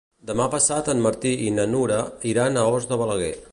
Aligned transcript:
Demà 0.27 0.45
passat 0.53 0.89
en 0.93 1.03
Martí 1.07 1.35
i 1.49 1.53
na 1.59 1.67
Nura 1.75 2.01
iran 2.33 2.57
a 2.63 2.67
Os 2.79 2.91
de 2.93 3.01
Balaguer. 3.03 3.33